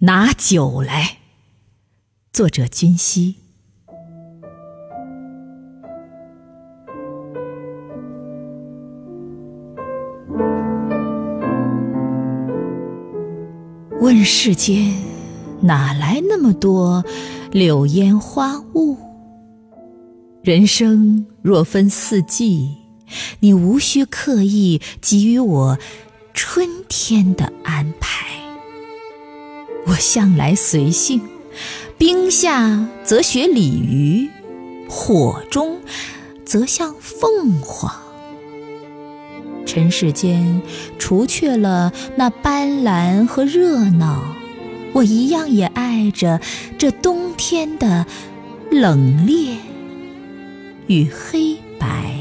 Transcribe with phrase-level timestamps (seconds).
[0.00, 1.18] 拿酒来。
[2.32, 3.34] 作者：君熙。
[14.00, 14.94] 问世间
[15.62, 17.04] 哪来那么多
[17.50, 18.96] 柳烟花雾？
[20.44, 22.76] 人生若分四季，
[23.40, 25.76] 你无需刻意给予我
[26.32, 28.17] 春天的安排。
[29.88, 31.22] 我向来随性，
[31.96, 34.28] 冰下则学鲤鱼，
[34.86, 35.80] 火中
[36.44, 37.90] 则像凤凰。
[39.64, 40.60] 尘世间
[40.98, 44.34] 除却了那斑斓和热闹，
[44.92, 46.38] 我一样也爱着
[46.76, 48.04] 这冬天的
[48.70, 49.56] 冷冽
[50.86, 52.14] 与黑白。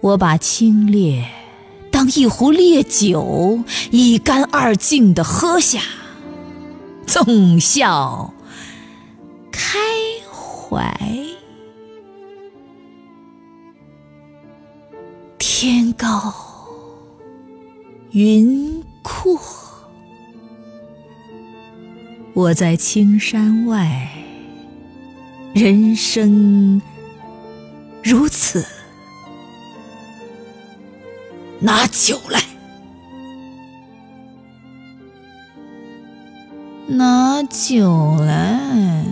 [0.00, 1.22] 我把清冽
[2.08, 5.80] 一壶烈酒，一干二净的喝下，
[7.06, 8.32] 纵笑
[9.50, 9.78] 开
[10.30, 10.98] 怀。
[15.38, 16.34] 天高
[18.10, 19.40] 云阔，
[22.34, 24.08] 我在青山外，
[25.54, 26.82] 人生
[28.02, 28.66] 如此。
[31.64, 32.42] 拿酒来，
[36.88, 39.04] 拿酒来。